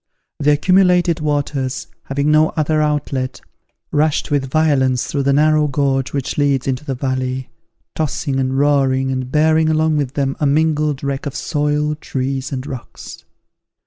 The 0.39 0.49
accumulated 0.53 1.19
waters, 1.19 1.85
having 2.05 2.31
no 2.31 2.49
other 2.57 2.81
outlet, 2.81 3.39
rushed 3.91 4.31
with 4.31 4.49
violence 4.49 5.05
through 5.05 5.21
the 5.21 5.31
narrow 5.31 5.67
gorge 5.67 6.11
which 6.11 6.39
leads 6.39 6.65
into 6.65 6.83
the 6.83 6.95
valley, 6.95 7.51
tossing 7.93 8.39
and 8.39 8.57
roaring, 8.57 9.11
and 9.11 9.31
bearing 9.31 9.69
along 9.69 9.97
with 9.97 10.15
them 10.15 10.37
a 10.39 10.47
mingled 10.47 11.03
wreck 11.03 11.27
of 11.27 11.35
soil, 11.35 11.93
trees, 11.93 12.51
and 12.51 12.65
rocks. 12.65 13.25